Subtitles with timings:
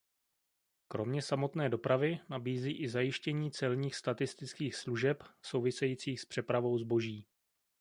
[0.87, 7.25] Kromě samotné dopravy nabízí i zajištění celních statistických služeb souvisejících s přepravou zboží.